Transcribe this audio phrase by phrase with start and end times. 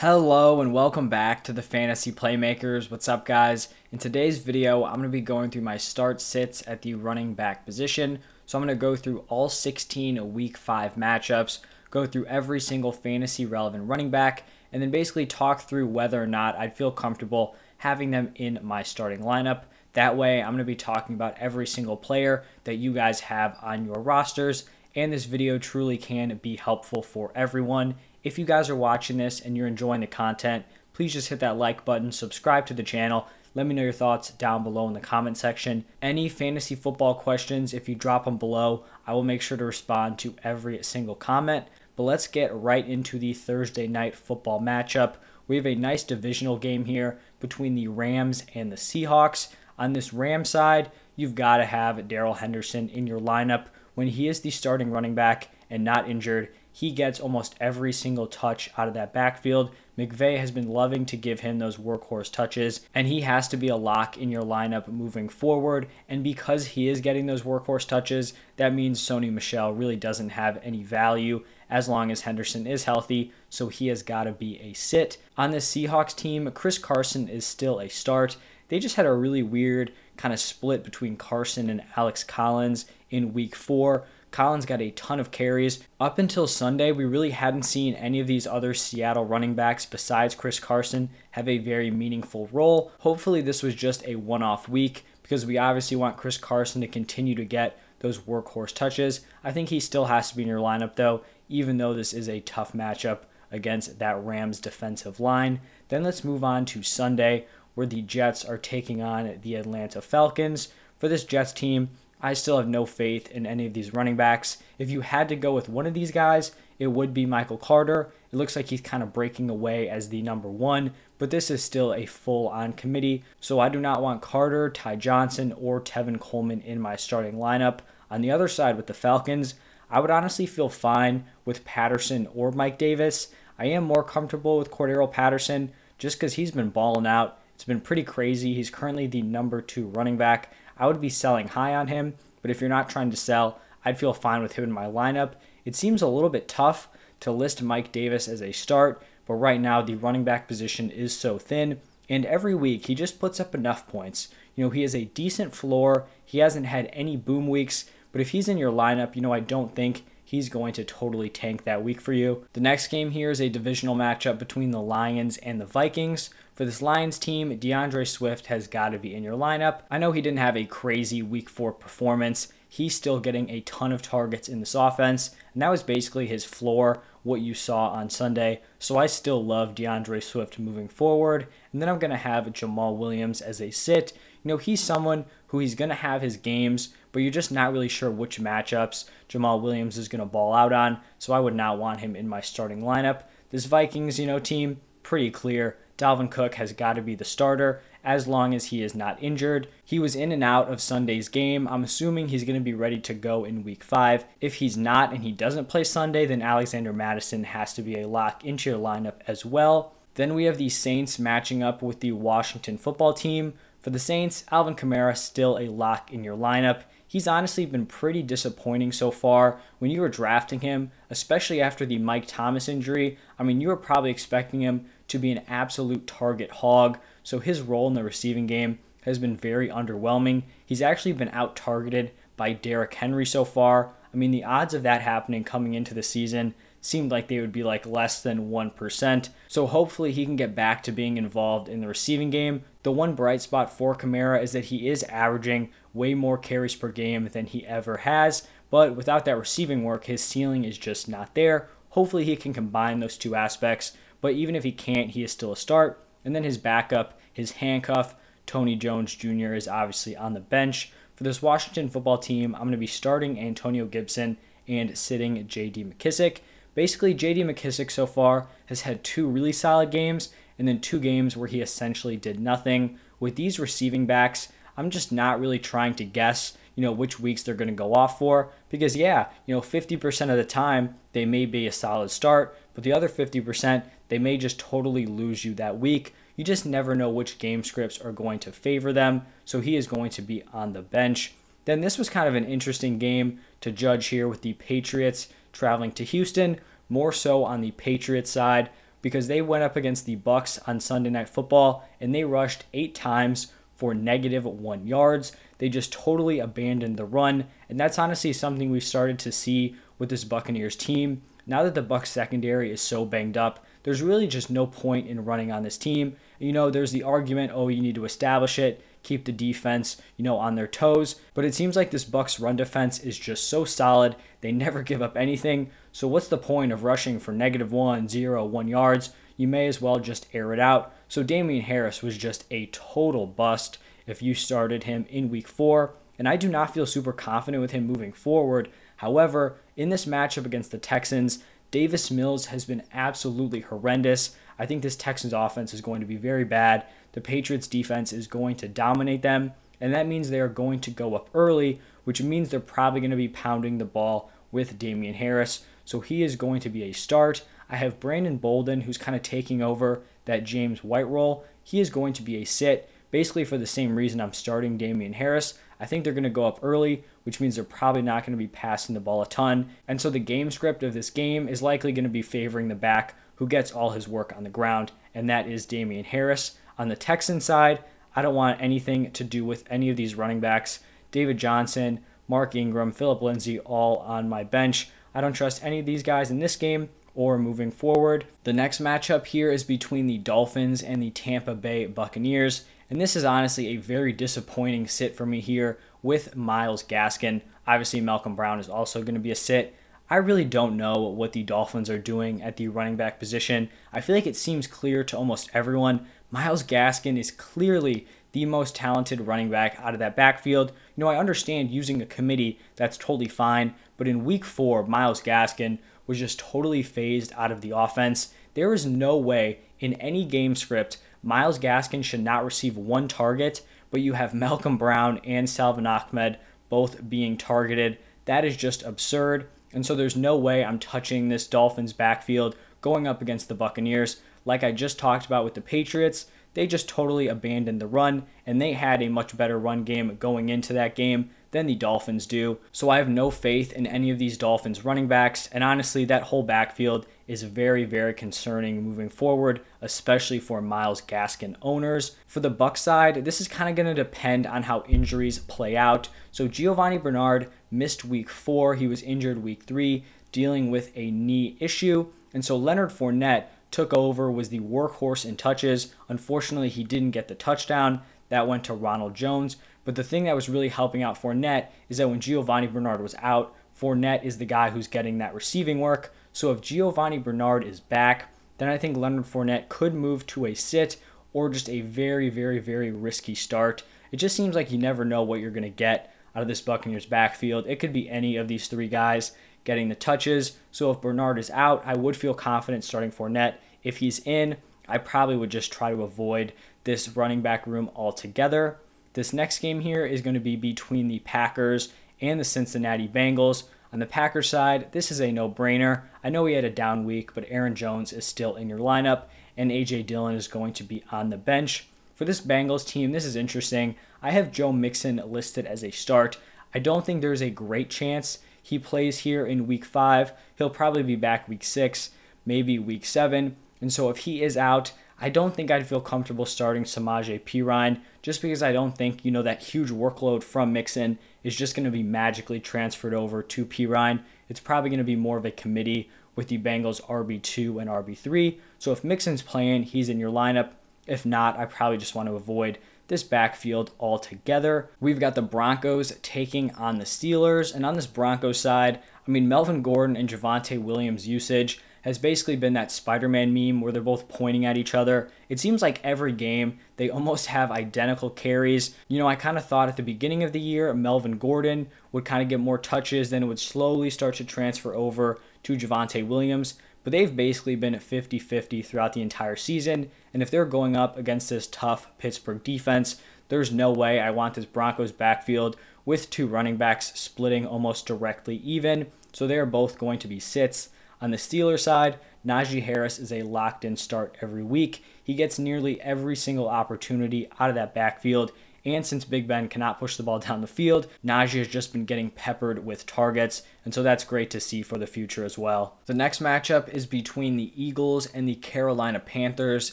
[0.00, 2.90] Hello and welcome back to the Fantasy Playmakers.
[2.90, 3.68] What's up, guys?
[3.90, 7.32] In today's video, I'm going to be going through my start sits at the running
[7.32, 8.18] back position.
[8.44, 12.92] So I'm going to go through all 16 week 5 matchups, go through every single
[12.92, 17.56] fantasy relevant running back, and then basically talk through whether or not I'd feel comfortable
[17.78, 19.62] having them in my starting lineup.
[19.94, 23.56] That way, I'm going to be talking about every single player that you guys have
[23.62, 27.94] on your rosters, and this video truly can be helpful for everyone
[28.26, 30.64] if you guys are watching this and you're enjoying the content,
[30.94, 33.28] please just hit that like button, subscribe to the channel.
[33.54, 35.84] Let me know your thoughts down below in the comment section.
[36.02, 40.18] Any fantasy football questions, if you drop them below, I will make sure to respond
[40.18, 41.66] to every single comment.
[41.94, 45.14] But let's get right into the Thursday night football matchup.
[45.46, 49.54] We have a nice divisional game here between the Rams and the Seahawks.
[49.78, 54.26] On this Ram side, you've got to have Darrell Henderson in your lineup when he
[54.26, 56.48] is the starting running back and not injured.
[56.76, 59.70] He gets almost every single touch out of that backfield.
[59.96, 63.68] McVay has been loving to give him those workhorse touches, and he has to be
[63.68, 65.88] a lock in your lineup moving forward.
[66.06, 70.60] And because he is getting those workhorse touches, that means Sony Michel really doesn't have
[70.62, 74.74] any value as long as Henderson is healthy, so he has got to be a
[74.74, 75.16] sit.
[75.38, 78.36] On the Seahawks team, Chris Carson is still a start.
[78.68, 83.32] They just had a really weird kind of split between Carson and Alex Collins in
[83.32, 84.04] week four.
[84.36, 85.82] Collins got a ton of carries.
[85.98, 90.34] Up until Sunday, we really hadn't seen any of these other Seattle running backs besides
[90.34, 92.92] Chris Carson have a very meaningful role.
[92.98, 96.86] Hopefully, this was just a one off week because we obviously want Chris Carson to
[96.86, 99.22] continue to get those workhorse touches.
[99.42, 102.28] I think he still has to be in your lineup though, even though this is
[102.28, 103.20] a tough matchup
[103.50, 105.62] against that Rams defensive line.
[105.88, 110.68] Then let's move on to Sunday, where the Jets are taking on the Atlanta Falcons.
[110.98, 111.88] For this Jets team,
[112.26, 114.58] I still have no faith in any of these running backs.
[114.80, 118.12] If you had to go with one of these guys, it would be Michael Carter.
[118.32, 121.62] It looks like he's kind of breaking away as the number one, but this is
[121.62, 123.22] still a full on committee.
[123.38, 127.78] So I do not want Carter, Ty Johnson, or Tevin Coleman in my starting lineup.
[128.10, 129.54] On the other side with the Falcons,
[129.88, 133.28] I would honestly feel fine with Patterson or Mike Davis.
[133.56, 137.38] I am more comfortable with Cordarrelle Patterson just because he's been balling out.
[137.54, 138.52] It's been pretty crazy.
[138.52, 140.52] He's currently the number two running back.
[140.78, 143.98] I would be selling high on him, but if you're not trying to sell, I'd
[143.98, 145.32] feel fine with him in my lineup.
[145.64, 146.88] It seems a little bit tough
[147.20, 151.16] to list Mike Davis as a start, but right now the running back position is
[151.16, 154.28] so thin, and every week he just puts up enough points.
[154.54, 158.30] You know, he has a decent floor, he hasn't had any boom weeks, but if
[158.30, 161.84] he's in your lineup, you know, I don't think he's going to totally tank that
[161.84, 162.46] week for you.
[162.52, 166.30] The next game here is a divisional matchup between the Lions and the Vikings.
[166.56, 169.80] For this Lions team, D'Andre Swift has got to be in your lineup.
[169.90, 172.50] I know he didn't have a crazy week four performance.
[172.66, 176.46] He's still getting a ton of targets in this offense, and that was basically his
[176.46, 178.62] floor, what you saw on Sunday.
[178.78, 181.46] So I still love D'Andre Swift moving forward.
[181.74, 184.14] And then I'm going to have Jamaal Williams as a sit.
[184.42, 187.70] You know, he's someone who he's going to have his games, but you're just not
[187.70, 191.00] really sure which matchups Jamaal Williams is going to ball out on.
[191.18, 193.24] So I would not want him in my starting lineup.
[193.50, 195.76] This Vikings, you know, team, pretty clear.
[195.96, 199.66] Dalvin Cook has got to be the starter as long as he is not injured.
[199.84, 201.66] He was in and out of Sunday's game.
[201.66, 204.24] I'm assuming he's going to be ready to go in week five.
[204.40, 208.08] If he's not and he doesn't play Sunday, then Alexander Mattison has to be a
[208.08, 209.92] lock into your lineup as well.
[210.14, 213.54] Then we have the Saints matching up with the Washington football team.
[213.82, 216.82] For the Saints, Alvin Kamara still a lock in your lineup.
[217.06, 219.60] He's honestly been pretty disappointing so far.
[219.78, 223.76] When you were drafting him, especially after the Mike Thomas injury, I mean, you were
[223.76, 226.98] probably expecting him to be an absolute target hog.
[227.22, 230.42] So his role in the receiving game has been very underwhelming.
[230.64, 233.92] He's actually been out targeted by Derrick Henry so far.
[234.12, 237.52] I mean, the odds of that happening coming into the season seemed like they would
[237.52, 239.28] be like less than 1%.
[239.48, 242.62] So hopefully he can get back to being involved in the receiving game.
[242.82, 246.88] The one bright spot for Kamara is that he is averaging way more carries per
[246.88, 251.34] game than he ever has, but without that receiving work, his ceiling is just not
[251.34, 251.68] there.
[251.90, 255.52] Hopefully he can combine those two aspects, but even if he can't, he is still
[255.52, 256.02] a start.
[256.24, 258.14] And then his backup, his handcuff,
[258.46, 259.54] Tony Jones Jr.
[259.54, 260.92] is obviously on the bench.
[261.14, 264.36] For this Washington football team, I'm going to be starting Antonio Gibson
[264.68, 266.38] and sitting JD McKissic.
[266.74, 271.36] Basically, JD McKissic so far has had two really solid games and then two games
[271.36, 272.98] where he essentially did nothing.
[273.18, 277.42] With these receiving backs, I'm just not really trying to guess, you know, which weeks
[277.42, 281.24] they're going to go off for because yeah, you know, 50% of the time they
[281.24, 285.54] may be a solid start, but the other 50% they may just totally lose you
[285.54, 286.14] that week.
[286.36, 289.86] You just never know which game scripts are going to favor them, so he is
[289.86, 291.34] going to be on the bench.
[291.64, 295.92] Then this was kind of an interesting game to judge here with the Patriots traveling
[295.92, 298.70] to Houston, more so on the Patriots side.
[299.06, 302.92] because they went up against the Bucks on Sunday Night Football and they rushed eight
[302.92, 305.30] times for negative one yards.
[305.58, 310.08] They just totally abandoned the run, and that's honestly something we've started to see with
[310.08, 311.22] this Buccaneers team.
[311.46, 315.24] Now that the Bucks secondary is so banged up, there's really just no point in
[315.24, 316.16] running on this team.
[316.40, 320.24] You know, there's the argument, oh, you need to establish it, keep the defense, you
[320.24, 323.64] know, on their toes, but it seems like this Bucks run defense is just so
[323.64, 324.16] solid.
[324.40, 325.70] They never give up anything.
[325.92, 329.10] So what's the point of rushing for negative one, zero, one yards?
[329.36, 330.92] You may as well just air it out.
[331.08, 335.94] So Damien Harris was just a total bust if you started him in week four.
[336.18, 338.70] And I do not feel super confident with him moving forward.
[338.96, 341.40] However, in this matchup against the Texans,
[341.70, 344.36] Davis Mills has been absolutely horrendous.
[344.58, 346.84] I think this Texans offense is going to be very bad.
[347.12, 350.90] The Patriots defense is going to dominate them, and that means they are going to
[350.90, 355.14] go up early, which means they're probably going to be pounding the ball with Damien
[355.14, 355.64] Harris.
[355.84, 357.42] So he is going to be a start.
[357.68, 361.44] I have Brandon Bolden, who's kind of taking over that James White role.
[361.62, 365.14] He is going to be a sit, basically for the same reason I'm starting Damien
[365.14, 365.54] Harris.
[365.78, 368.42] I think they're going to go up early, which means they're probably not going to
[368.42, 369.70] be passing the ball a ton.
[369.86, 372.74] And so the game script of this game is likely going to be favoring the
[372.74, 376.56] back who gets all his work on the ground, and that is Damien Harris.
[376.78, 377.82] On the Texan side,
[378.14, 380.80] I don't want anything to do with any of these running backs.
[381.10, 384.90] David Johnson, Mark Ingram, Phillip Lindsay, all on my bench.
[385.14, 388.26] I don't trust any of these guys in this game or moving forward.
[388.44, 392.64] The next matchup here is between the Dolphins and the Tampa Bay Buccaneers.
[392.88, 397.42] And this is honestly a very disappointing sit for me here with Myles Gaskin.
[397.66, 399.74] Obviously, Malcolm Brown is also going to be a sit.
[400.08, 403.68] I really don't know what the Dolphins are doing at the running back position.
[403.92, 406.06] I feel like it seems clear to almost everyone.
[406.30, 410.70] Myles Gaskin is clearly the most talented running back out of that backfield.
[410.70, 415.20] You know, I understand using a committee, that's totally fine, but in week four, Myles
[415.20, 418.32] Gaskin was just totally phased out of the offense.
[418.54, 423.62] There is no way in any game script Myles Gaskin should not receive one target,
[423.90, 427.98] but you have Malcolm Brown and Salvon Ahmed both being targeted.
[428.24, 429.48] That is just absurd.
[429.72, 434.20] And so there's no way I'm touching this Dolphins backfield going up against the Buccaneers.
[434.44, 438.62] Like I just talked about with the Patriots, they just totally abandoned the run, and
[438.62, 442.58] they had a much better run game going into that game than the Dolphins do.
[442.72, 446.22] So I have no faith in any of these Dolphins running backs, and honestly, that
[446.22, 452.16] whole backfield is very, very concerning moving forward, especially for Myles Gaskin owners.
[452.26, 455.76] For the Buck side, this is kind of going to depend on how injuries play
[455.76, 456.10] out.
[456.30, 461.56] So Giovani Bernard missed week four, he was injured week three, dealing with a knee
[461.60, 462.08] issue.
[462.34, 465.94] And so Leonard Fournette took over, was the workhorse in touches.
[466.08, 468.02] Unfortunately, he didn't get the touchdown.
[468.28, 469.56] That went to Ronald Jones.
[469.84, 473.14] But the thing that was really helping out Fournette is that when Giovani Bernard was
[473.22, 476.12] out, Fournette is the guy who's getting that receiving work.
[476.32, 478.28] So if Giovani Bernard is back,
[478.58, 480.96] then I think Leonard Fournette could move to a sit
[481.32, 483.82] or just a very, very, very risky start.
[484.10, 486.60] It just seems like you never know what you're going to get out of this
[486.60, 487.66] Buccaneers backfield.
[487.66, 489.32] It could be any of these three guys
[489.64, 490.56] getting the touches.
[490.70, 493.56] So if Bernard is out, I would feel confident starting Fournette.
[493.82, 494.56] If he's in,
[494.88, 496.52] I probably would just try to avoid
[496.84, 498.78] this running back room altogether.
[499.14, 503.64] This next game here is going to be between the Packers and the Cincinnati Bengals.
[503.92, 506.02] On the Packers side, this is a no brainer.
[506.22, 509.24] I know he had a down week, but Aaron Jones is still in your lineup,
[509.56, 510.02] and A.J.
[510.02, 511.86] Dillon is going to be on the bench.
[512.14, 513.94] For this Bengals team, this is interesting.
[514.22, 516.38] I have Joe Mixon listed as a start.
[516.74, 520.32] I don't think there's a great chance he plays here in week five.
[520.56, 522.10] He'll probably be back week six,
[522.44, 523.56] maybe week seven.
[523.80, 528.00] And so if he is out, I don't think I'd feel comfortable starting Samaje Perine
[528.22, 531.84] just because I don't think, you know, that huge workload from Mixon is just going
[531.84, 534.20] to be magically transferred over to Perine.
[534.48, 538.58] It's probably going to be more of a committee with the Bengals RB2 and RB3.
[538.80, 540.72] So if Mixon's playing, he's in your lineup.
[541.06, 544.90] If not, I probably just want to avoid this backfield altogether.
[544.98, 547.72] We've got the Broncos taking on the Steelers.
[547.72, 552.54] And on this Broncos side, I mean, Melvin Gordon and Javonte Williams' usage has basically
[552.54, 555.28] been that Spider Man meme where they're both pointing at each other.
[555.48, 558.94] It seems like every game they almost have identical carries.
[559.08, 562.24] You know, I kind of thought at the beginning of the year Melvin Gordon would
[562.24, 566.24] kind of get more touches, then it would slowly start to transfer over to Javonte
[566.24, 566.74] Williams.
[567.02, 570.10] But they've basically been at 50 50 throughout the entire season.
[570.32, 574.54] And if they're going up against this tough Pittsburgh defense, there's no way I want
[574.54, 579.08] this Broncos backfield with two running backs splitting almost directly even.
[579.32, 580.90] So they are both going to be sits.
[581.20, 585.02] On the Steelers side, Najee Harris is a locked in start every week.
[585.24, 588.52] He gets nearly every single opportunity out of that backfield,
[588.86, 592.04] And since Big Ben cannot push the ball down the field, Najee has just been
[592.04, 593.62] getting peppered with targets.
[593.84, 595.98] And so that's great to see for the future as well.
[596.06, 599.92] The next matchup is between the Eagles and the Carolina Panthers.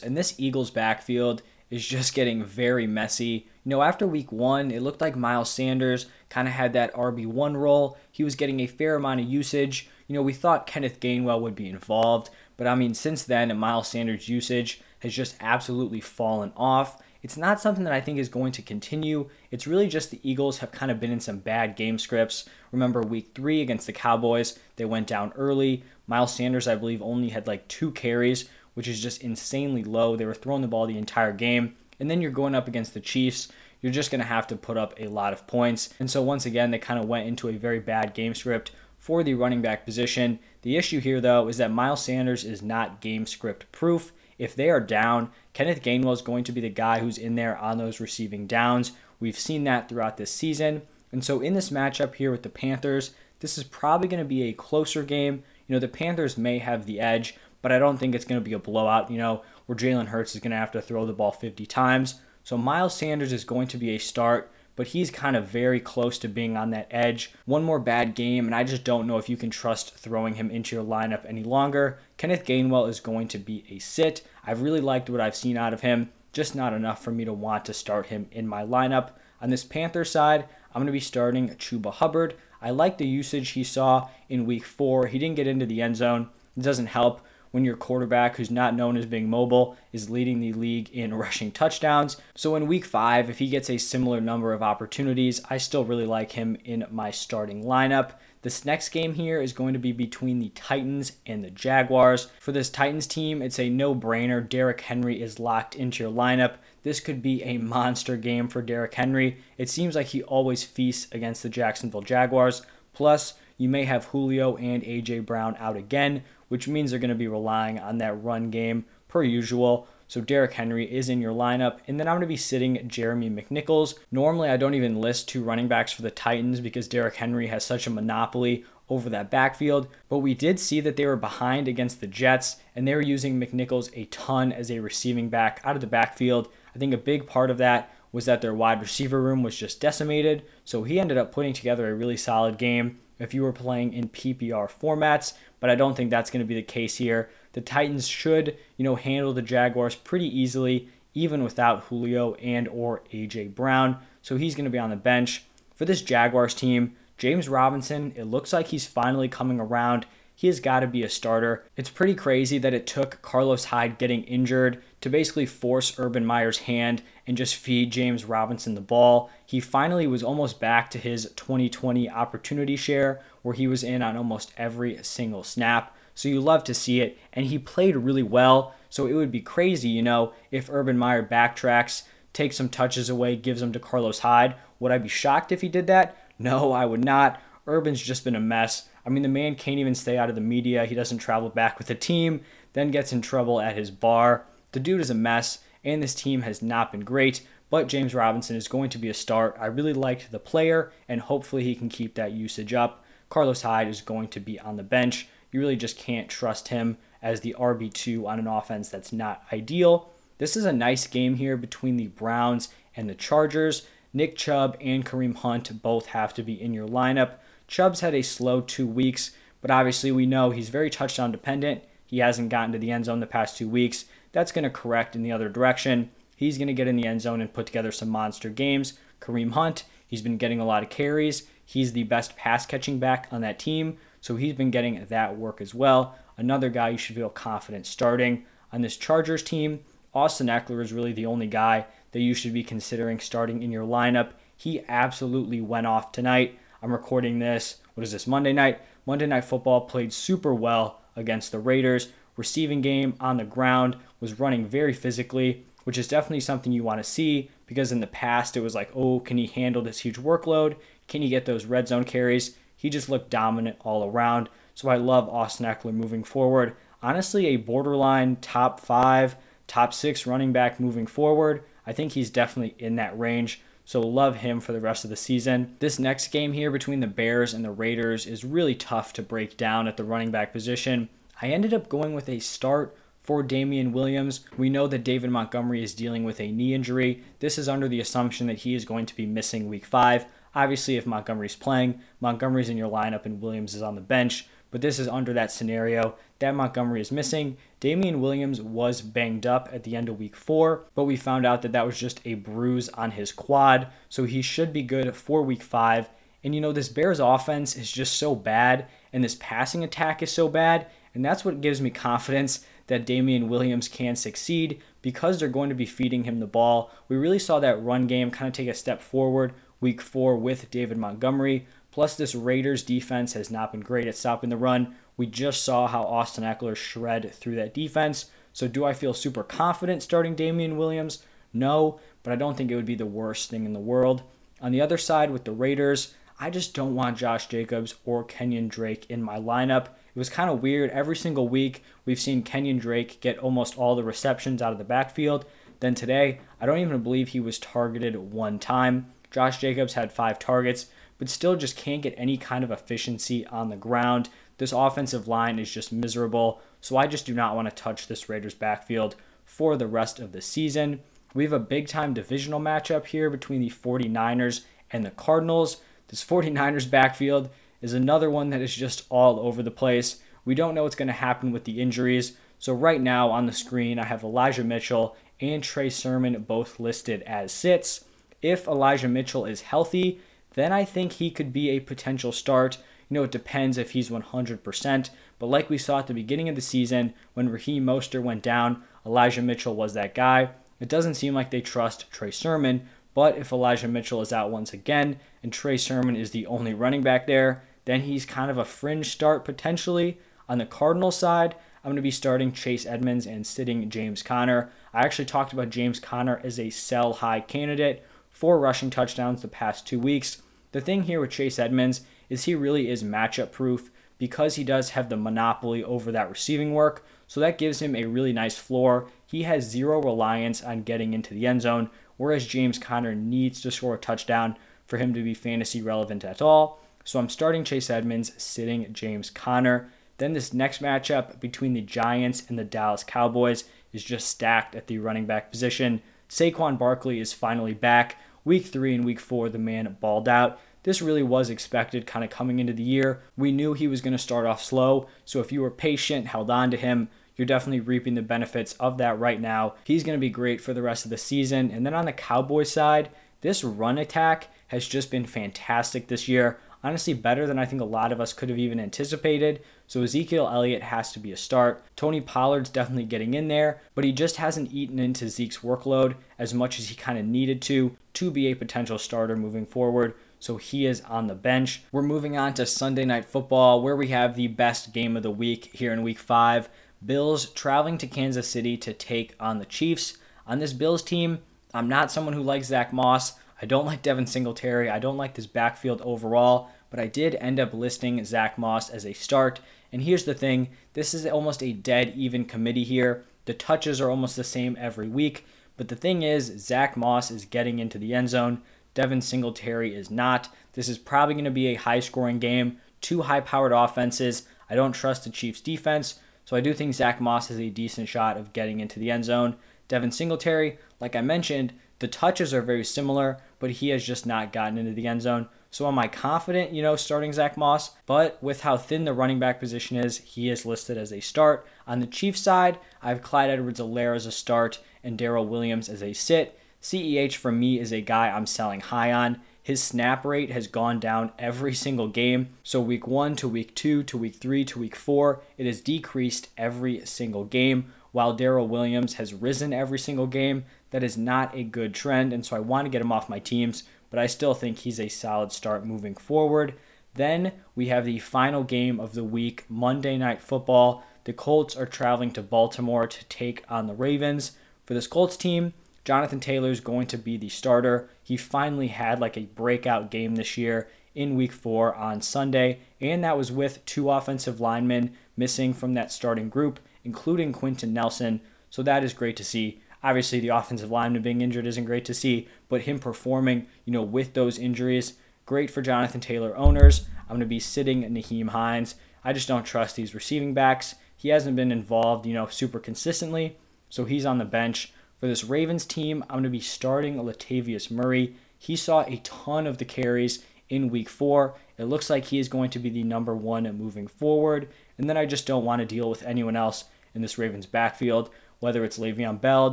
[0.00, 3.48] And this Eagles backfield is just getting very messy.
[3.64, 7.56] You know, after week one, it looked like Miles Sanders kind of had that RB1
[7.56, 7.98] role.
[8.14, 9.88] He was getting a fair amount of usage.
[10.06, 13.88] You know, we thought Kenneth Gainwell would be involved, but I mean, since then, Miles
[13.88, 17.02] Sanders' usage has just absolutely fallen off.
[17.24, 19.28] It's not something that I think is going to continue.
[19.50, 22.48] It's really just the Eagles have kind of been in some bad game scripts.
[22.70, 25.82] Remember week three against the Cowboys, they went down early.
[26.06, 30.14] Miles Sanders, I believe, only had like two carries, which is just insanely low.
[30.14, 31.74] They were throwing the ball the entire game.
[31.98, 33.48] And then you're going up against the Chiefs.
[33.84, 35.92] You're just going to have to put up a lot of points.
[36.00, 39.22] And so, once again, they kind of went into a very bad game script for
[39.22, 40.38] the running back position.
[40.62, 44.10] The issue here, though, is that Miles Sanders is not game script proof.
[44.38, 47.58] If they are down, Kenneth Gainwell is going to be the guy who's in there
[47.58, 48.92] on those receiving downs.
[49.20, 50.80] We've seen that throughout this season.
[51.12, 53.10] And so, in this matchup here with the Panthers,
[53.40, 55.42] this is probably going to be a closer game.
[55.68, 58.48] You know, the Panthers may have the edge, but I don't think it's going to
[58.48, 61.12] be a blowout, you know, where Jalen Hurts is going to have to throw the
[61.12, 62.14] ball 50 times.
[62.44, 66.18] So Miles Sanders is going to be a start, but he's kind of very close
[66.18, 67.32] to being on that edge.
[67.46, 70.50] One more bad game, and I just don't know if you can trust throwing him
[70.50, 71.98] into your lineup any longer.
[72.18, 74.22] Kenneth Gainwell is going to be a sit.
[74.44, 77.32] I've really liked what I've seen out of him, just not enough for me to
[77.32, 79.12] want to start him in my lineup.
[79.40, 82.34] On this Panther side, I'm going to be starting Chuba Hubbard.
[82.60, 85.06] I like the usage he saw in week four.
[85.06, 86.28] He didn't get into the end zone.
[86.56, 87.22] It doesn't help
[87.54, 91.52] when your quarterback, who's not known as being mobile, is leading the league in rushing
[91.52, 92.16] touchdowns.
[92.34, 96.04] So in week five, if he gets a similar number of opportunities, I still really
[96.04, 98.14] like him in my starting lineup.
[98.42, 102.26] This next game here is going to be between the Titans and the Jaguars.
[102.40, 104.46] For this Titans team, it's a no brainer.
[104.46, 106.56] Derrick Henry is locked into your lineup.
[106.82, 109.38] This could be a monster game for Derrick Henry.
[109.58, 112.62] It seems like he always feasts against the Jacksonville Jaguars.
[112.92, 115.20] Plus, you may have Julio and A.J.
[115.20, 119.24] Brown out again, which means they're going to be relying on that run game per
[119.24, 119.88] usual.
[120.06, 121.78] So Derrick Henry is in your lineup.
[121.88, 123.94] And then I'm going to be sitting Jeremy McNichols.
[124.12, 127.64] Normally, I don't even list two running backs for the Titans because Derrick Henry has
[127.64, 129.88] such a monopoly over that backfield.
[130.08, 133.40] But we did see that they were behind against the Jets, and they were using
[133.40, 136.48] McNichols a ton as a receiving back out of the backfield.
[136.72, 139.80] I think a big part of that was that their wide receiver room was just
[139.80, 140.44] decimated.
[140.64, 144.08] So he ended up putting together a really solid game if you were playing in
[144.08, 145.34] PPR formats
[145.64, 147.30] but I don't think that's going to be the case here.
[147.52, 153.02] The Titans should, you know, handle the Jaguars pretty easily even without Julio and or
[153.14, 153.96] AJ Brown.
[154.20, 155.44] So he's going to be on the bench.
[155.74, 160.04] For this Jaguars team, James Robinson, it looks like he's finally coming around.
[160.34, 161.64] He has got to be a starter.
[161.76, 166.58] It's pretty crazy that it took Carlos Hyde getting injured to basically force Urban Meyer's
[166.58, 169.30] hand and just feed James Robinson the ball.
[169.46, 174.16] He finally was almost back to his 2020 opportunity share where he was in on
[174.16, 175.96] almost every single snap.
[176.16, 177.16] So you love to see it.
[177.32, 178.74] And he played really well.
[178.90, 183.36] So it would be crazy, you know, if Urban Meyer backtracks, takes some touches away,
[183.36, 184.56] gives them to Carlos Hyde.
[184.80, 186.16] Would I be shocked if he did that?
[186.38, 187.40] No, I would not.
[187.66, 188.88] Urban's just been a mess.
[189.06, 190.86] I mean, the man can't even stay out of the media.
[190.86, 192.40] He doesn't travel back with the team,
[192.72, 194.46] then gets in trouble at his bar.
[194.72, 197.46] The dude is a mess, and this team has not been great.
[197.70, 199.56] But James Robinson is going to be a start.
[199.58, 203.04] I really liked the player, and hopefully he can keep that usage up.
[203.28, 205.28] Carlos Hyde is going to be on the bench.
[205.50, 210.10] You really just can't trust him as the RB2 on an offense that's not ideal.
[210.38, 213.86] This is a nice game here between the Browns and the Chargers.
[214.12, 217.38] Nick Chubb and Kareem Hunt both have to be in your lineup.
[217.66, 221.82] Chubb's had a slow two weeks, but obviously we know he's very touchdown dependent.
[222.06, 224.04] He hasn't gotten to the end zone the past two weeks.
[224.32, 226.10] That's going to correct in the other direction.
[226.36, 228.94] He's going to get in the end zone and put together some monster games.
[229.20, 231.44] Kareem Hunt, he's been getting a lot of carries.
[231.64, 235.60] He's the best pass catching back on that team, so he's been getting that work
[235.60, 236.14] as well.
[236.36, 239.80] Another guy you should feel confident starting on this Chargers team.
[240.12, 243.86] Austin Ekeler is really the only guy that you should be considering starting in your
[243.86, 244.32] lineup.
[244.56, 246.58] He absolutely went off tonight.
[246.84, 247.76] I'm recording this.
[247.94, 248.26] What is this?
[248.26, 248.78] Monday night.
[249.06, 252.08] Monday Night Football played super well against the Raiders.
[252.36, 257.02] Receiving game on the ground was running very physically, which is definitely something you want
[257.02, 260.18] to see because in the past it was like, oh, can he handle this huge
[260.18, 260.76] workload?
[261.08, 262.58] Can he get those red zone carries?
[262.76, 264.50] He just looked dominant all around.
[264.74, 266.76] So I love Austin Ekeler moving forward.
[267.02, 269.36] Honestly, a borderline top five,
[269.66, 271.64] top six running back moving forward.
[271.86, 273.62] I think he's definitely in that range.
[273.84, 275.76] So love him for the rest of the season.
[275.78, 279.56] This next game here between the Bears and the Raiders is really tough to break
[279.56, 281.08] down at the running back position.
[281.42, 284.40] I ended up going with a start for Damien Williams.
[284.56, 287.22] We know that David Montgomery is dealing with a knee injury.
[287.40, 290.26] This is under the assumption that he is going to be missing week five.
[290.54, 294.46] Obviously, if Montgomery's playing, Montgomery's in your lineup and Williams is on the bench.
[294.70, 297.56] But this is under that scenario that Montgomery is missing.
[297.80, 301.62] Damien Williams was banged up at the end of week four, but we found out
[301.62, 303.88] that that was just a bruise on his quad.
[304.08, 306.10] So he should be good for week five.
[306.42, 310.30] And you know, this Bears offense is just so bad, and this passing attack is
[310.30, 310.86] so bad.
[311.14, 315.74] And that's what gives me confidence that Damien Williams can succeed because they're going to
[315.74, 316.90] be feeding him the ball.
[317.08, 320.70] We really saw that run game kind of take a step forward week four with
[320.70, 321.66] David Montgomery.
[321.90, 324.96] Plus, this Raiders defense has not been great at stopping the run.
[325.16, 328.26] We just saw how Austin Ekeler shred through that defense.
[328.52, 331.22] So, do I feel super confident starting Damien Williams?
[331.52, 334.22] No, but I don't think it would be the worst thing in the world.
[334.60, 338.68] On the other side, with the Raiders, I just don't want Josh Jacobs or Kenyon
[338.68, 339.86] Drake in my lineup.
[339.86, 340.90] It was kind of weird.
[340.90, 344.84] Every single week, we've seen Kenyon Drake get almost all the receptions out of the
[344.84, 345.44] backfield.
[345.80, 349.12] Then today, I don't even believe he was targeted one time.
[349.30, 350.86] Josh Jacobs had five targets,
[351.18, 354.28] but still just can't get any kind of efficiency on the ground.
[354.58, 358.28] This offensive line is just miserable, so I just do not want to touch this
[358.28, 361.00] Raiders backfield for the rest of the season.
[361.34, 365.78] We have a big time divisional matchup here between the 49ers and the Cardinals.
[366.08, 367.50] This 49ers backfield
[367.82, 370.20] is another one that is just all over the place.
[370.44, 372.36] We don't know what's going to happen with the injuries.
[372.58, 377.22] So, right now on the screen, I have Elijah Mitchell and Trey Sermon both listed
[377.22, 378.04] as sits.
[378.40, 380.20] If Elijah Mitchell is healthy,
[380.54, 382.78] then I think he could be a potential start.
[383.08, 385.10] You know, it depends if he's 100%.
[385.38, 388.82] But like we saw at the beginning of the season, when Raheem Mostert went down,
[389.04, 390.50] Elijah Mitchell was that guy.
[390.80, 394.72] It doesn't seem like they trust Trey Sermon, but if Elijah Mitchell is out once
[394.72, 398.64] again and Trey Sermon is the only running back there, then he's kind of a
[398.64, 400.18] fringe start potentially.
[400.48, 404.70] On the Cardinals side, I'm going to be starting Chase Edmonds and sitting James Conner.
[404.92, 409.48] I actually talked about James Conner as a sell high candidate for rushing touchdowns the
[409.48, 410.42] past two weeks.
[410.72, 412.00] The thing here with Chase Edmonds
[412.34, 416.74] is he really is matchup proof because he does have the monopoly over that receiving
[416.74, 417.06] work.
[417.28, 419.08] So that gives him a really nice floor.
[419.24, 423.70] He has zero reliance on getting into the end zone, whereas James Conner needs to
[423.70, 426.80] score a touchdown for him to be fantasy relevant at all.
[427.04, 429.90] So I'm starting Chase Edmonds, sitting James Conner.
[430.18, 434.86] Then this next matchup between the Giants and the Dallas Cowboys is just stacked at
[434.86, 436.02] the running back position.
[436.28, 438.16] Saquon Barkley is finally back.
[438.44, 440.60] Week three and week four, the man balled out.
[440.84, 443.22] This really was expected kind of coming into the year.
[443.36, 446.50] We knew he was going to start off slow, so if you were patient, held
[446.50, 449.74] on to him, you're definitely reaping the benefits of that right now.
[449.84, 451.70] He's going to be great for the rest of the season.
[451.70, 456.58] And then on the Cowboys side, this run attack has just been fantastic this year
[456.84, 459.62] honestly better than I think a lot of us could have even anticipated.
[459.86, 461.82] So Ezekiel Elliott has to be a start.
[461.96, 466.52] Tony Pollard's definitely getting in there, but he just hasn't eaten into Zeke's workload as
[466.52, 470.14] much as he kind of needed to to be a potential starter moving forward.
[470.44, 471.84] So he is on the bench.
[471.90, 475.30] We're moving on to Sunday Night Football, where we have the best game of the
[475.30, 476.68] week here in week five.
[477.02, 480.18] Bills traveling to Kansas City to take on the Chiefs.
[480.46, 481.38] On this Bills team,
[481.72, 483.38] I'm not someone who likes Zach Moss.
[483.62, 484.90] I don't like Devin Singletary.
[484.90, 489.06] I don't like this backfield overall, but I did end up listing Zach Moss as
[489.06, 489.60] a start.
[489.92, 493.24] And here's the thing this is almost a dead even committee here.
[493.46, 495.46] The touches are almost the same every week.
[495.78, 498.60] But the thing is, Zach Moss is getting into the end zone.
[498.94, 500.48] Devin Singletary is not.
[500.72, 502.78] This is probably going to be a high scoring game.
[503.00, 504.46] Two high powered offenses.
[504.70, 506.20] I don't trust the Chiefs defense.
[506.44, 509.24] So I do think Zach Moss has a decent shot of getting into the end
[509.24, 509.56] zone.
[509.88, 514.52] Devin Singletary, like I mentioned, the touches are very similar, but he has just not
[514.52, 515.48] gotten into the end zone.
[515.70, 517.92] So am I confident, you know, starting Zach Moss?
[518.06, 521.66] But with how thin the running back position is, he is listed as a start.
[521.86, 526.02] On the Chiefs side, I have Clyde Edwards-Helaire as a start and Darrel Williams as
[526.02, 526.58] a sit.
[526.84, 529.40] CEH for me is a guy I'm selling high on.
[529.62, 532.50] His snap rate has gone down every single game.
[532.62, 536.50] So week one to week two to week three to week four, it has decreased
[536.58, 537.90] every single game.
[538.12, 542.44] While Darrel Williams has risen every single game, that is not a good trend, and
[542.44, 545.08] so I want to get him off my teams, but I still think he's a
[545.08, 546.74] solid start moving forward.
[547.14, 551.02] Then we have the final game of the week, Monday Night Football.
[551.24, 554.52] The Colts are traveling to Baltimore to take on the Ravens.
[554.84, 555.72] For this Colts team,
[556.04, 558.10] Jonathan Taylor is going to be the starter.
[558.22, 563.24] He finally had like a breakout game this year in week four on Sunday, and
[563.24, 568.40] that was with two offensive linemen missing from that starting group, including Quenton Nelson.
[568.68, 569.80] So that is great to see.
[570.02, 574.02] Obviously, the offensive lineman being injured isn't great to see, but him performing, you know,
[574.02, 575.14] with those injuries,
[575.46, 577.06] great for Jonathan Taylor owners.
[577.22, 578.96] I'm going to be sitting Nyheim Hines.
[579.24, 580.96] I just don't trust these receiving backs.
[581.16, 583.56] he hasn't been involved, you know, super consistently.
[583.88, 584.92] So he's on the bench.
[585.24, 588.36] For this Ravens team, I'm going to be starting Latavius Murray.
[588.58, 591.54] He saw a ton of the carries in week four.
[591.78, 594.68] It looks like he is going to be the number one moving forward.
[594.98, 596.84] And then I just don't want to deal with anyone else
[597.14, 598.28] in this Ravens backfield,
[598.60, 599.72] whether it's Le'Veon Bell,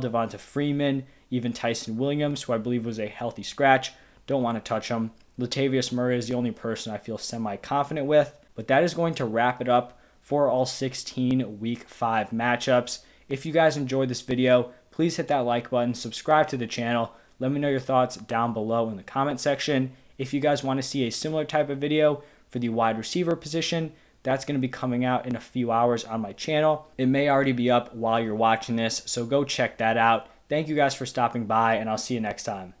[0.00, 3.92] Devonta Freeman, even Ty'Son Williams, who I believe was a healthy scratch.
[4.26, 5.10] Don't want to touch him.
[5.38, 8.34] Latavius Murray is the only person I feel semi confident with.
[8.54, 13.00] But that is going to wrap it up for all 16 week 5 matchups.
[13.28, 17.12] If you guys enjoyed this video, please hit that like button, subscribe to the channel.
[17.40, 19.92] Let me know your thoughts down below in the comment section.
[20.16, 23.34] If you guys want to see a similar type of video for the wide receiver
[23.34, 26.86] position, that's going to be coming out in a few hours on my channel.
[26.96, 30.28] It may already be up while you're watching this, so go check that out.
[30.48, 32.74] Thank you guys for stopping by, and I'll see you next time.